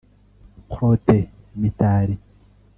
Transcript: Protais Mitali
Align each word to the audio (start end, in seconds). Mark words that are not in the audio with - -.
Protais 0.67 1.29
Mitali 1.55 2.17